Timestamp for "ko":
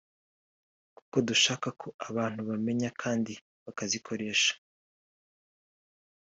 1.79-1.87